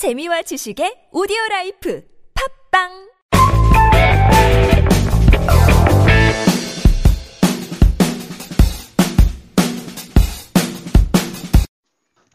[0.00, 2.02] 재미와 지식의 오디오 라이프
[2.72, 2.88] 팟빵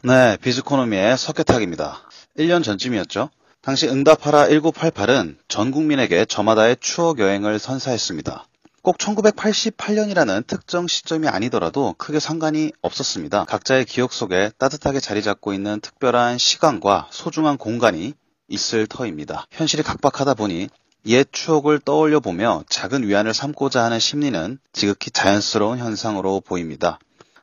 [0.04, 2.08] 네, 비즈코노미의 석혜탁입니다.
[2.38, 3.30] 1년 전쯤이었죠.
[3.62, 8.46] 당시 응답하라 1988은 전 국민에게 저마다의 추억 여행을 선사했습니다.
[8.86, 13.44] 꼭 1988년이라는 특정 시점이 아니더라도 크게 상관이 없었습니다.
[13.46, 18.14] 각자의 기억 속에 따뜻하게 자리 잡고 있는 특별한 시간과 소중한 공간이
[18.46, 19.44] 있을 터입니다.
[19.50, 20.68] 현실이 각박하다 보니
[21.06, 27.00] 옛 추억을 떠올려 보며 작은 위안을 삼고자 하는 심리는 지극히 자연스러운 현상으로 보입니다.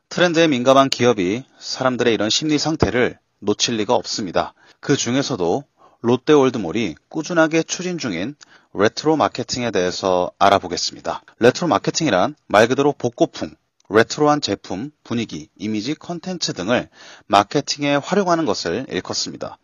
[0.08, 4.54] 트렌드에 민감한 기업이 사람들의 이런 심리 상태를 놓칠 리가 없습니다.
[4.80, 5.66] 그 중에서도
[6.04, 8.36] 롯데월드몰이 꾸준하게 추진 중인
[8.74, 11.22] 레트로 마케팅에 대해서 알아보겠습니다.
[11.40, 13.56] 레트로 마케팅이란 말 그대로 복고풍,
[13.90, 16.90] 레트로한 제품, 분위기, 이미지, 컨텐츠 등을
[17.28, 19.58] 마케팅에 활용하는 것을 일컫습니다.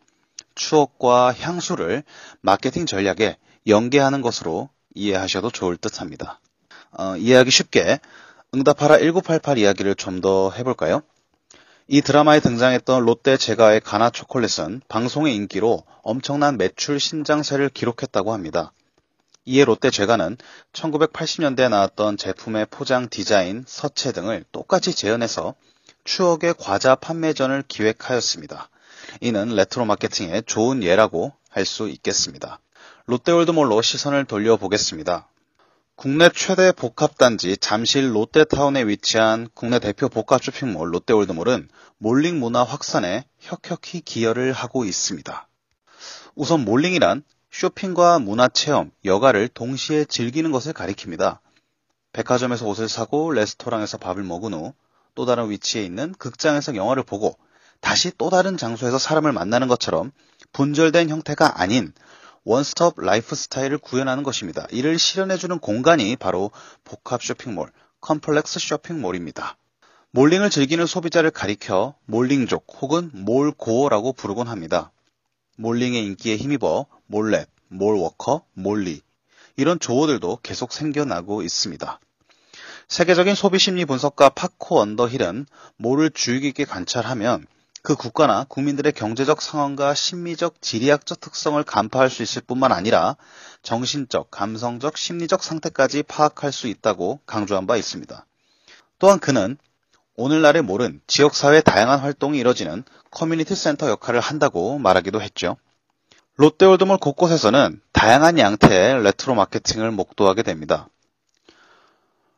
[0.56, 2.04] 추억과 향수를
[2.40, 3.36] 마케팅 전략에
[3.68, 6.40] 연계하는 것으로 이해하셔도 좋을 듯 합니다.
[6.98, 8.00] 어, 이해하기 쉽게
[8.56, 11.02] 응답하라 1988 이야기를 좀 더 해볼까요?
[11.92, 18.74] 이 드라마에 등장했던 롯데 제과의 가나 초콜릿은 방송의 인기로 엄청난 매출 신장세를 기록했다고 합니다.
[19.46, 20.38] 이에 롯데 제과는
[20.72, 25.56] 1980년대에 나왔던 제품의 포장 디자인, 서체 등을 똑같이 재현해서
[26.04, 28.70] 추억의 과자 판매전을 기획하였습니다.
[29.22, 32.60] 이는 레트로 마케팅의 좋은 예라고 할 수 있겠습니다.
[33.08, 35.28] 롯데월드몰로 시선을 돌려보겠습니다.
[36.00, 41.68] 국내 최대 복합단지 잠실 롯데타운에 위치한 국내 대표 복합 쇼핑몰 롯데월드몰은
[41.98, 45.50] malling 문화 확산에 혁혁히 기여를 하고 있습니다.
[46.36, 51.40] 우선 malling이란 쇼핑과 문화 체험, 여가를 동시에 즐기는 것을 가리킵니다.
[52.14, 54.74] 백화점에서 옷을 사고 레스토랑에서 밥을 먹은 후
[55.20, 57.38] 또 다른 위치에 있는 극장에서 영화를 보고
[57.82, 60.14] 다시 또 다른 장소에서 사람을 만나는 것처럼
[60.54, 61.92] 분절된 형태가 아닌
[62.44, 64.68] 원스톱 라이프 스타일을 구현하는 것입니다.
[64.72, 66.52] 이를 실현해주는 공간이 바로
[66.84, 69.58] 복합 쇼핑몰, complex shopping mall입니다.
[70.12, 74.92] malling을 즐기는 소비자를 가리켜 malling족 혹은 mall-goer라고 부르곤 합니다.
[75.58, 79.02] malling의 인기에 힘입어 mall rat, mall walker, 몰리
[79.56, 82.00] 이런 조어들도 계속 생겨나고 있습니다.
[82.88, 85.46] 세계적인 소비 심리 분석가 파코 언더힐은
[85.78, 87.46] mall을 주의 깊게 관찰하면
[87.82, 93.16] 그 국가나 국민들의 경제적 상황과 심리적, 지리학적 특성을 간파할 수 있을 뿐만 아니라
[93.62, 98.26] 정신적, 감성적, 심리적 상태까지 파악할 수 있다고 강조한 바 있습니다.
[99.00, 99.58] 또한 그는
[100.16, 105.56] 오늘날의 mall은 지역사회 다양한 활동이 이뤄지는 커뮤니티 센터 역할을 한다고 말하기도 했죠.
[106.36, 110.90] 롯데월드몰 곳곳에서는 다양한 양태의 레트로 마케팅을 목도하게 됩니다.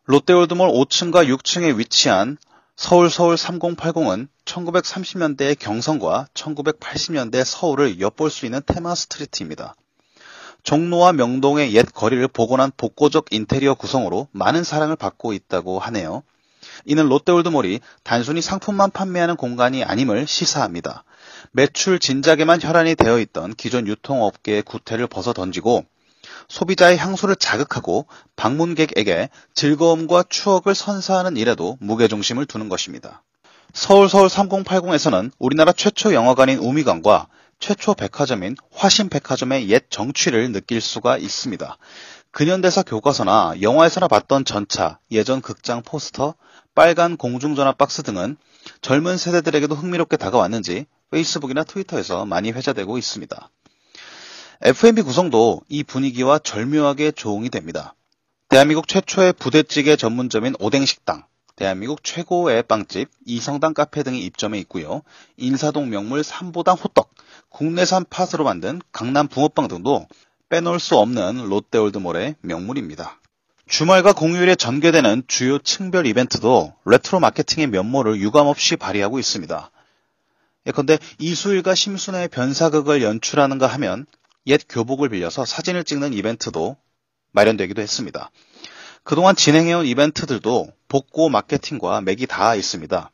[0.06, 2.38] 롯데월드몰 5층과 6층에 위치한
[2.84, 9.76] 서울 서울 3080은 1930년대의 경성과 1980년대 서울을 엿볼 수 있는 테마 street입니다.
[10.64, 16.24] 종로와 명동의 옛 거리를 복원한 복고적 인테리어 구성으로 많은 사랑을 받고 있다고 하네요.
[16.86, 21.04] 이는 롯데월드몰이 단순히 상품만 판매하는 공간이 아님을 시사합니다.
[21.52, 25.86] 매출 진작에만 혈안이 되어 있던 기존 유통업계의 구태를 벗어 던지고
[26.48, 33.24] 소비자의 향수를 자극하고 방문객에게 즐거움과 추억을 선사하는 일에도 무게중심을 두는 것입니다.
[33.74, 37.28] 서울 서울 3080에서는 우리나라 최초 영화관인 우미관과
[37.60, 41.78] 최초 백화점인 화신백화점의 옛 정취를 느낄 수가 있습니다.
[42.32, 46.36] 근현대사 교과서나 영화에서나 봤던 전차, 예전 극장 포스터,
[46.74, 48.38] 빨간 공중전화 박스 등은
[48.82, 53.50] 젊은 세대들에게도 흥미롭게 다가왔는지 페이스북이나 트위터에서 많이 회자되고 있습니다.
[54.64, 57.96] F&B 구성도 이 분위기와 절묘하게 조응이 됩니다.
[58.48, 61.24] 대한민국 최초의 부대찌개 전문점인 오뎅식당,
[61.56, 65.02] 대한민국 최고의 빵집 이성당 카페 등이 입점해 있고요.
[65.38, 67.10] 인사동 명물 삼보당 호떡,
[67.50, 70.06] 국내산 팥으로 만든 강남 붕어빵 등도
[70.50, 73.20] 빼놓을 수 없는 롯데월드몰의 명물입니다.
[73.68, 79.72] 주말과 공휴일에 전개되는 주요 층별 이벤트도 레트로 마케팅의 면모를 유감없이 발휘하고 있습니다.
[80.68, 84.06] 예컨대 이수일과 심순애의 변사극을 연출하는가 하면
[84.48, 86.78] 옛 교복을 빌려서 사진을 찍는 이벤트도
[87.32, 88.32] 마련되기도 했습니다.
[89.04, 93.12] 그동안 진행해온 이벤트들도 복고 마케팅과 맥이 닿아 있습니다.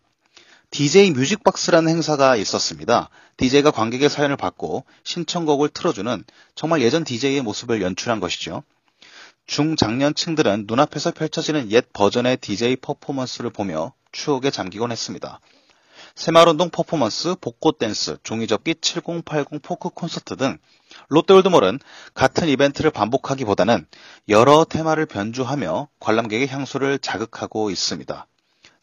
[0.70, 3.10] DJ 뮤직박스라는 행사가 있었습니다.
[3.38, 6.24] DJ가 관객의 사연을 받고 신청곡을 틀어주는
[6.56, 8.64] 정말 예전 DJ의 모습을 연출한 것이죠.
[9.46, 15.40] 중장년층들은 눈앞에서 펼쳐지는 옛 버전의 DJ 퍼포먼스를 보며 추억에 잠기곤 했습니다.
[16.16, 20.58] 새마을운동 퍼포먼스, 복고 댄스, 종이접기 7080 포크 콘서트 등
[21.10, 21.80] 롯데월드몰은
[22.14, 23.86] 같은 이벤트를 반복하기보다는
[24.30, 28.28] 여러 테마를 변주하며 관람객의 향수를 자극하고 있습니다.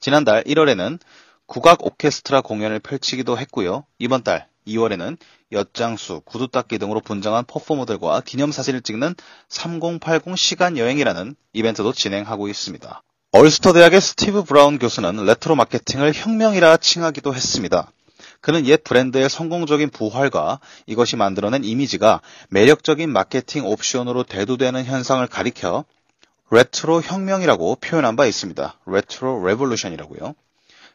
[0.01, 0.99] 지난달 1월에는
[1.47, 3.85] 국악 오케스트라 공연을 펼치기도 했고요.
[3.99, 5.19] 이번 달 2월에는
[5.53, 9.15] 엿장수, 구두 닦기 등으로 분장한 퍼포머들과 기념사진을 찍는
[9.49, 13.03] 3080 시간 여행이라는 이벤트도 진행하고 있습니다.
[13.37, 17.91] 얼스터 대학의 스티브 브라운 교수는 레트로 마케팅을 혁명이라 칭하기도 했습니다.
[18.41, 22.21] 그는 옛 브랜드의 성공적인 부활과 이것이 만들어낸 이미지가
[22.51, 25.85] 매력적인 마케팅 옵션으로 대두되는 현상을 가리켜
[26.53, 28.79] 레트로 혁명이라고 표현한 바 있습니다.
[28.87, 30.37] retro revolution이라고요.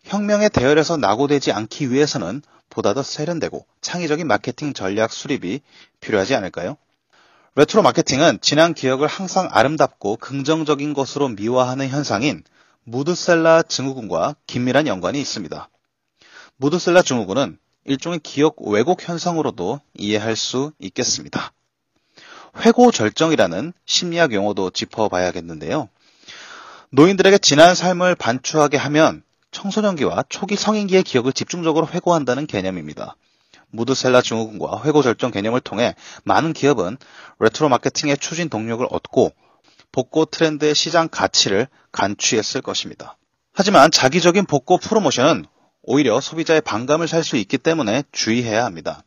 [0.05, 5.59] 혁명의 대열에서 낙오되지 않기 위해서는 보다 더 세련되고 창의적인 마케팅 전략 수립이
[5.99, 6.77] 필요하지 않을까요?
[7.55, 12.43] 레트로 마케팅은 지난 기억을 항상 아름답고 긍정적인 것으로 미화하는 현상인
[12.83, 15.69] 무드셀라 증후군과 긴밀한 연관이 있습니다.
[16.57, 21.51] 무드셀라 증후군은 일종의 기억 왜곡 현상으로도 이해할 수 있겠습니다.
[22.57, 25.89] 회고 절정이라는 심리학 용어도 짚어봐야겠는데요.
[26.91, 33.15] 노인들에게 지난 삶을 반추하게 하면 청소년기와 초기 성인기의 기억을 집중적으로 회고한다는 개념입니다.
[33.71, 36.97] 무드셀라 증후군과 회고 절정 개념을 통해 많은 기업은
[37.39, 39.31] 레트로 마케팅의 추진 동력을 얻고
[39.91, 43.17] 복고 트렌드의 시장 가치를 간취했을 것입니다.
[43.53, 45.45] 하지만 작위적인 복고 프로모션은
[45.83, 49.03] 오히려 소비자의 반감을 살 수 있기 때문에 주의해야 합니다.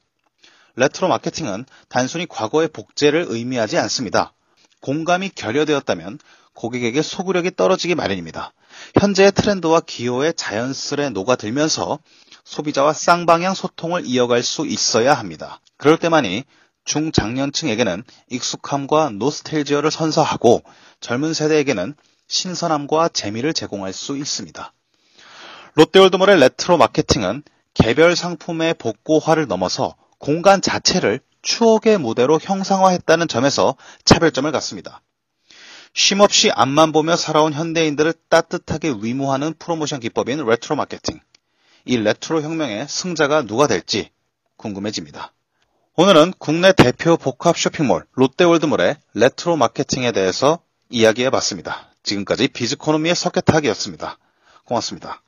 [0.77, 4.33] 레트로 마케팅은 단순히 과거의 복제를 의미하지 않습니다.
[4.81, 6.19] 공감이 결여되었다면
[6.55, 8.53] 고객에게 소구력이 떨어지기 마련입니다.
[8.99, 11.99] 현재의 트렌드와 기호에 자연스레 녹아들면서
[12.45, 15.61] 소비자와 쌍방향 소통을 이어갈 수 있어야 합니다.
[15.77, 16.45] 그럴 때만이
[16.85, 20.63] 중장년층에게는 익숙함과 노스탤지어를 선사하고
[21.01, 21.95] 젊은 세대에게는
[22.29, 24.73] 신선함과 재미를 제공할 수 있습니다.
[25.75, 27.43] 롯데월드몰의 레트로 마케팅은
[27.75, 35.03] 개별 상품의 복고화를 넘어서 공간 자체를 추억의 무대로 형상화했다는 점에서 차별점을 갖습니다.
[35.95, 41.21] 쉼없이 앞만 보며 살아온 현대인들을 따뜻하게 위무하는 프로모션 기법인 레트로 마케팅.
[41.85, 44.11] 이 레트로 혁명의 승자가 누가 될지
[44.57, 45.33] 궁금해집니다.
[45.95, 51.91] 오늘은 국내 대표 복합 쇼핑몰 롯데월드몰의 레트로 마케팅에 대해서 이야기해 봤습니다.
[52.03, 54.19] 지금까지 비즈코노미의 석혜탁이었습니다.
[54.65, 55.23] 고맙습니다.